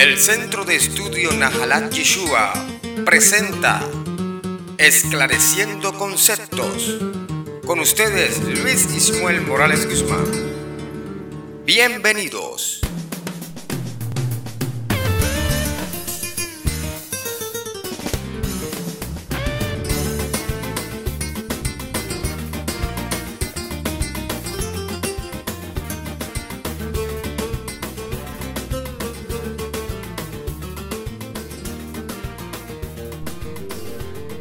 [0.00, 2.54] El Centro de Estudio Nahalat Yeshua
[3.04, 3.86] presenta
[4.78, 6.96] Esclareciendo Conceptos.
[7.66, 10.24] Con ustedes, Luis Ismael Morales Guzmán.
[11.66, 12.79] Bienvenidos.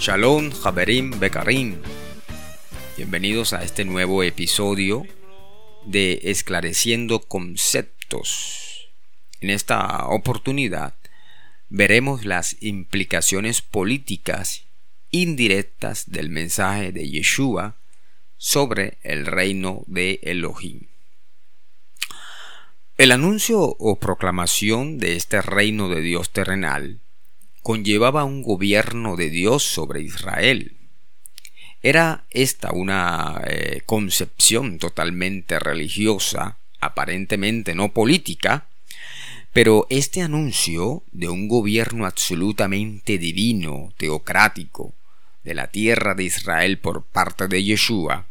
[0.00, 1.76] Shalom, Haberim, Bekarim.
[2.96, 5.06] Bienvenidos a este nuevo episodio
[5.84, 8.88] de Esclareciendo Conceptos.
[9.42, 10.94] En esta oportunidad
[11.68, 14.64] veremos las implicaciones políticas
[15.10, 17.76] indirectas del mensaje de Yeshua
[18.38, 20.86] sobre el reino de Elohim.
[22.96, 27.00] El anuncio o proclamación de este reino de Dios terrenal
[27.62, 30.76] conllevaba un gobierno de Dios sobre Israel.
[31.82, 38.66] Era esta una eh, concepción totalmente religiosa, aparentemente no política,
[39.52, 44.94] pero este anuncio de un gobierno absolutamente divino, teocrático,
[45.42, 48.26] de la tierra de Israel por parte de Yeshua,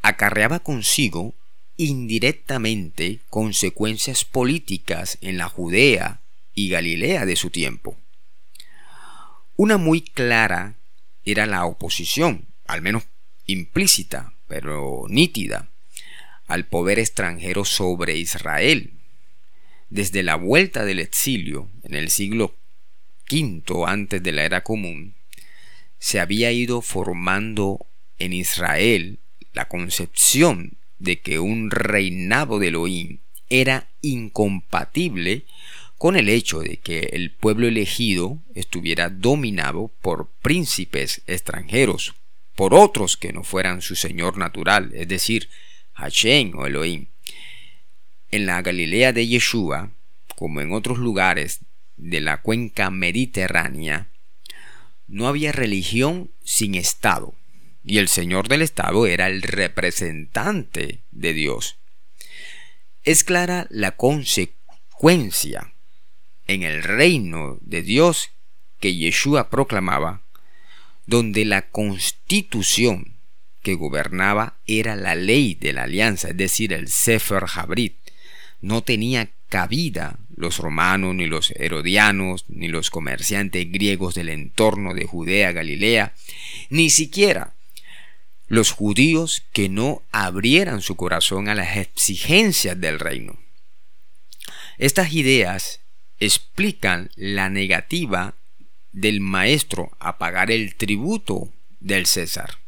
[0.00, 1.34] acarreaba consigo
[1.76, 6.20] indirectamente consecuencias políticas en la Judea
[6.54, 7.96] y Galilea de su tiempo.
[9.56, 10.76] Una muy clara
[11.24, 13.04] era la oposición, al menos
[13.46, 15.68] implícita, pero nítida,
[16.46, 18.94] al poder extranjero sobre Israel.
[19.90, 22.56] Desde la vuelta del exilio en el siglo
[23.30, 25.14] V antes de la era común,
[25.98, 27.86] se había ido formando
[28.18, 29.18] en Israel
[29.52, 33.18] la concepción de que un reinado de Elohim
[33.48, 35.44] era incompatible
[36.02, 42.14] con el hecho de que el pueblo elegido estuviera dominado por príncipes extranjeros,
[42.56, 45.48] por otros que no fueran su señor natural, es decir,
[45.92, 47.06] Hashem o Elohim.
[48.32, 49.92] En la Galilea de Yeshua,
[50.34, 51.60] como en otros lugares
[51.96, 54.08] de la cuenca mediterránea,
[55.06, 57.32] no había religión sin Estado,
[57.84, 61.76] y el Señor del Estado era el representante de Dios.
[63.04, 65.72] Es clara la consecuencia
[66.46, 68.30] en el reino de Dios
[68.80, 70.22] que Yeshua proclamaba,
[71.06, 73.16] donde la constitución
[73.62, 77.96] que gobernaba era la ley de la alianza, es decir, el Sefer Habrit.
[78.60, 85.04] No tenía cabida los romanos, ni los herodianos, ni los comerciantes griegos del entorno de
[85.04, 86.14] Judea, Galilea,
[86.70, 87.54] ni siquiera
[88.48, 93.38] los judíos que no abrieran su corazón a las exigencias del reino.
[94.78, 95.81] Estas ideas
[96.24, 98.36] explican la negativa
[98.92, 102.58] del maestro a pagar el tributo del César.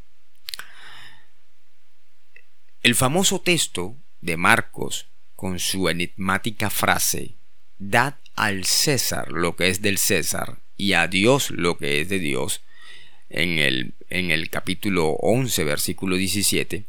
[2.82, 5.06] El famoso texto de Marcos,
[5.37, 7.34] con su enigmática frase,
[7.78, 12.19] Dad al César lo que es del César y a Dios lo que es de
[12.19, 12.62] Dios,
[13.31, 16.84] en el, en el capítulo 11, versículo 17,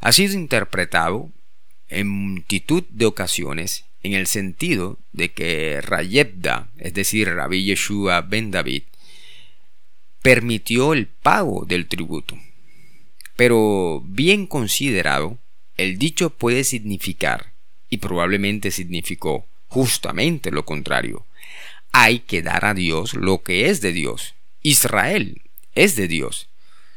[0.00, 1.30] ha sido interpretado
[1.88, 8.50] en multitud de ocasiones en el sentido de que Rayebda, es decir, Rabbi Yeshua ben
[8.50, 8.84] David,
[10.22, 12.38] permitió el pago del tributo.
[13.36, 15.38] Pero bien considerado,
[15.76, 17.52] el dicho puede significar,
[17.88, 21.26] y probablemente significó justamente lo contrario.
[21.92, 24.34] Hay que dar a Dios lo que es de Dios.
[24.62, 25.42] Israel
[25.74, 26.48] es de Dios.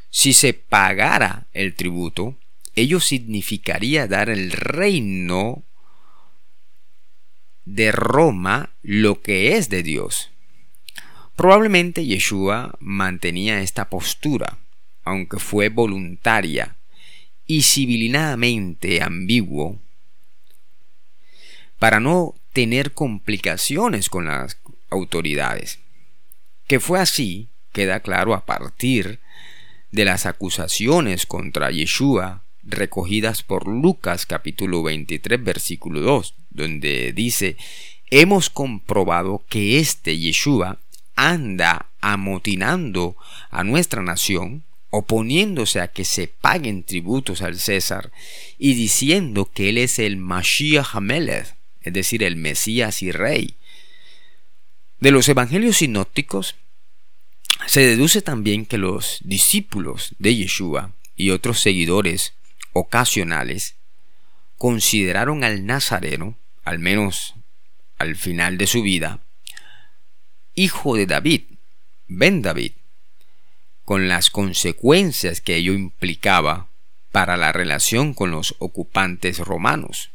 [0.10, 2.38] Si se pagara el tributo,
[2.76, 5.64] ello significaría dar el reino
[7.66, 10.30] de Roma lo que es de Dios.
[11.36, 14.58] Probablemente Yeshua mantenía esta postura,
[15.04, 16.76] aunque fue voluntaria
[17.48, 19.80] y civilinadamente ambiguo,
[21.80, 24.58] para no tener complicaciones con las
[24.90, 25.80] autoridades.
[26.68, 29.20] Que fue así, queda claro a partir
[29.92, 37.58] de las acusaciones contra Yeshua recogidas por Lucas capítulo 23 versículo 2, donde dice,
[38.10, 40.80] hemos comprobado que este Yeshua
[41.16, 43.16] anda amotinando
[43.50, 48.12] a nuestra nación, oponiéndose a que se paguen tributos al César
[48.58, 53.56] y diciendo que él es el Mashiach Hamelech, es decir, el Mesías y Rey.
[55.00, 56.56] De los evangelios sinópticos
[57.66, 62.34] se deduce también que los discípulos de Yeshua y otros seguidores
[62.74, 63.76] ocasionales
[64.58, 67.36] consideraron al Nazareno, al menos
[67.98, 69.20] al final de su vida,
[70.56, 71.44] hijo de David,
[72.08, 72.74] Ben David,
[73.86, 76.70] con las consecuencias que ello implicaba
[77.12, 80.12] para la relación con los ocupantes romanos.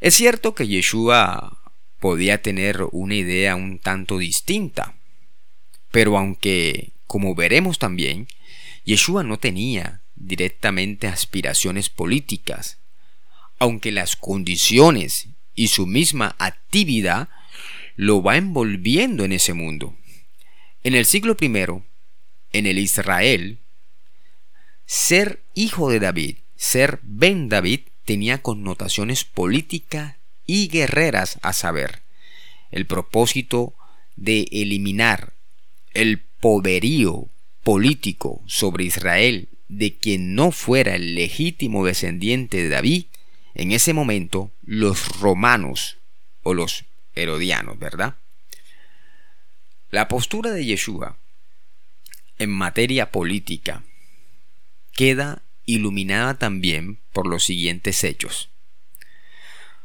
[0.00, 1.58] Es cierto que Yeshua
[2.00, 4.94] podía tener una idea un tanto distinta,
[5.90, 8.28] pero aunque, como veremos también,
[8.84, 12.78] Yeshua no tenía directamente aspiraciones políticas,
[13.58, 17.28] aunque las condiciones y su misma actividad
[17.96, 19.96] lo va envolviendo en ese mundo.
[20.84, 21.46] En el siglo I,
[22.52, 23.58] en el Israel,
[24.86, 30.16] ser hijo de David, ser Ben David, tenía connotaciones políticas
[30.46, 32.02] y guerreras a saber,
[32.70, 33.74] el propósito
[34.16, 35.34] de eliminar
[35.92, 37.28] el poderío
[37.62, 43.04] político sobre Israel de quien no fuera el legítimo descendiente de David,
[43.54, 45.98] en ese momento los romanos
[46.42, 46.84] o los
[47.14, 48.16] herodianos, ¿verdad?
[49.90, 51.18] La postura de Yeshua
[52.38, 53.82] en materia política
[54.92, 58.48] queda iluminada también por los siguientes hechos.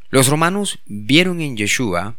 [0.09, 2.15] Los romanos vieron en Yeshua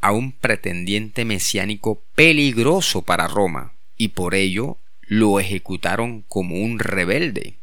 [0.00, 4.78] a un pretendiente mesiánico peligroso para Roma y por ello
[5.08, 7.56] lo ejecutaron como un rebelde.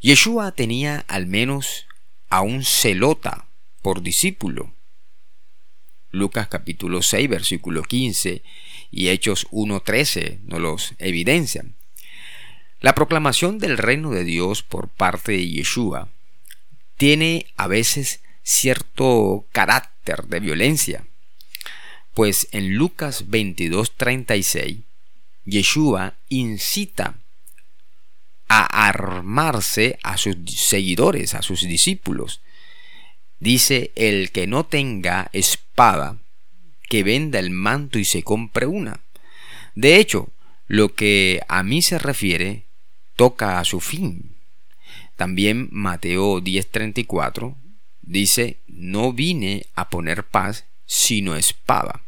[0.00, 1.86] Yeshua tenía al menos
[2.28, 3.46] a un celota
[3.82, 4.72] por discípulo.
[6.10, 8.42] Lucas capítulo 6 versículo 15
[8.90, 11.74] y Hechos 1.13 nos los evidencian.
[12.80, 16.08] La proclamación del reino de Dios por parte de Yeshua
[16.96, 21.06] tiene a veces cierto carácter de violencia,
[22.14, 24.82] pues en Lucas 22.36
[25.50, 27.16] Yeshua incita
[28.48, 32.40] a armarse a sus seguidores, a sus discípulos.
[33.38, 36.18] Dice, el que no tenga espada,
[36.88, 39.00] que venda el manto y se compre una.
[39.74, 40.28] De hecho,
[40.66, 42.64] lo que a mí se refiere
[43.16, 44.36] toca a su fin.
[45.16, 47.56] También Mateo 10:34
[48.02, 52.02] dice, no vine a poner paz, sino espada.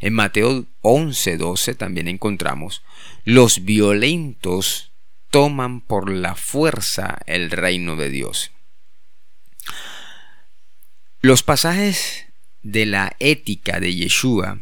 [0.00, 2.82] En Mateo 11:12 también encontramos,
[3.24, 4.90] los violentos
[5.30, 8.50] toman por la fuerza el reino de Dios.
[11.20, 12.26] Los pasajes
[12.62, 14.58] de la ética de Yeshua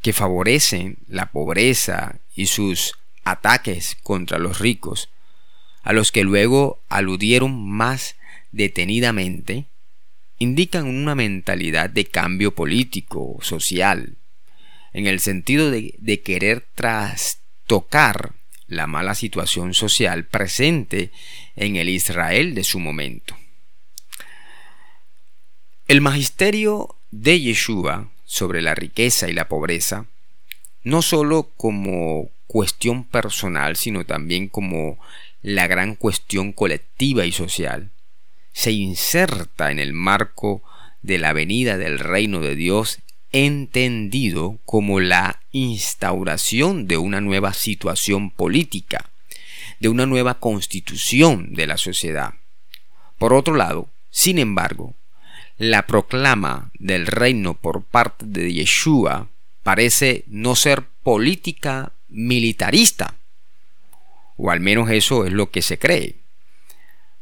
[0.00, 2.94] que favorecen la pobreza y sus
[3.24, 5.10] ataques contra los ricos,
[5.82, 8.16] a los que luego aludieron más
[8.52, 9.66] detenidamente,
[10.38, 14.16] indican una mentalidad de cambio político, social,
[14.92, 18.32] en el sentido de, querer trastocar
[18.66, 21.10] la mala situación social presente
[21.56, 23.36] en el Israel de su momento.
[25.86, 30.06] El magisterio de Yeshua sobre la riqueza y la pobreza,
[30.82, 34.98] no sólo como cuestión personal, sino también como
[35.40, 37.90] la gran cuestión colectiva y social,
[38.52, 40.62] se inserta en el marco
[41.02, 42.98] de la venida del reino de Dios
[43.32, 49.10] entendido como la instauración de una nueva situación política,
[49.80, 52.34] de una nueva constitución de la sociedad.
[53.18, 54.94] Por otro lado, sin embargo,
[55.58, 59.28] la proclama del reino por parte de Yeshua
[59.62, 63.16] parece no ser política militarista,
[64.36, 66.16] o al menos eso es lo que se cree.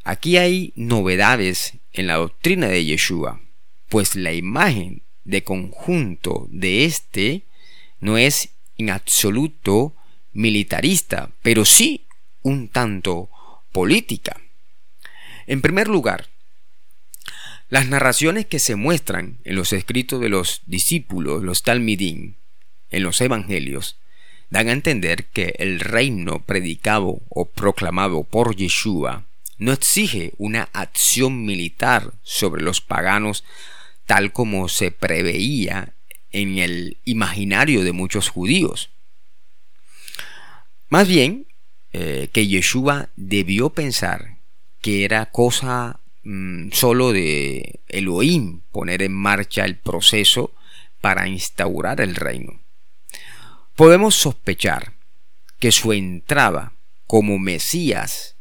[0.05, 3.41] Aquí hay novedades en la doctrina de Yeshua,
[3.89, 7.43] pues la imagen de conjunto de este
[8.01, 9.95] no es en absoluto
[10.33, 12.07] militarista, pero sí
[12.43, 13.29] un tanto
[13.73, 14.41] política.
[15.47, 16.29] En primer lugar,
[17.69, 22.37] las narraciones que se muestran en los escritos de los discípulos, los talmidín,
[22.91, 23.97] en los evangelios,
[24.51, 29.25] dan a entender que el reino predicado o proclamado por Yeshua
[29.59, 33.43] no exige una acción militar sobre los paganos
[34.07, 35.95] tal como se preveía
[36.31, 38.91] en el imaginario de muchos judíos.
[40.89, 41.47] Más bien,
[41.93, 44.39] eh, que Yeshua debió pensar
[44.81, 50.55] que era cosa mm, solo de Elohim poner en marcha el proceso
[51.01, 52.61] para instaurar el reino.
[53.75, 54.93] Podemos sospechar
[55.59, 56.73] que su entrada
[57.07, 58.37] como Mesías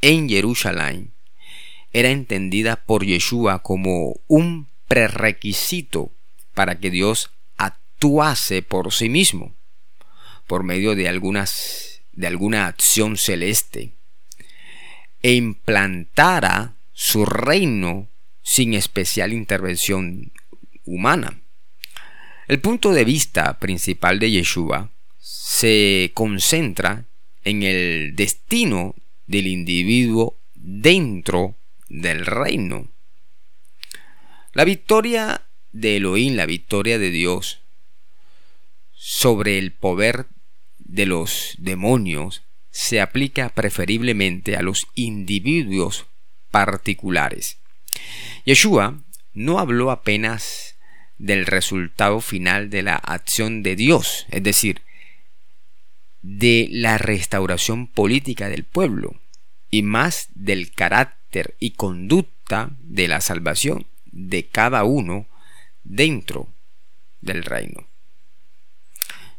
[0.00, 1.14] en Jerusalén
[1.92, 6.12] era entendida por Yeshua como un prerequisito
[6.54, 9.54] para que Dios actuase por sí mismo,
[10.46, 13.92] por medio de, algunas, de alguna acción celeste,
[15.22, 18.08] e implantara su reino
[18.42, 20.32] sin especial intervención
[20.84, 21.40] humana.
[22.46, 27.06] El punto de vista principal de Yeshua se concentra
[27.42, 28.94] en el destino
[29.26, 31.56] del individuo dentro
[31.88, 32.88] del reino.
[34.54, 37.60] La victoria de Elohim, la victoria de Dios
[38.92, 40.26] sobre el poder
[40.78, 46.06] de los demonios, se aplica preferiblemente a los individuos
[46.52, 47.58] particulares.
[48.44, 50.76] Yeshua no habló apenas
[51.18, 54.82] del resultado final de la acción de Dios, es decir,
[56.22, 59.20] de la restauración política del pueblo
[59.68, 65.26] y más del carácter y conducta de la salvación de cada uno
[65.82, 66.48] dentro
[67.20, 67.86] del reino.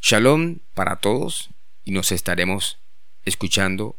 [0.01, 1.49] Shalom para todos
[1.85, 2.77] y nos estaremos
[3.23, 3.95] escuchando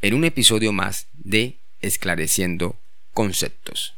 [0.00, 2.76] en un episodio más de Esclareciendo
[3.12, 3.94] Conceptos.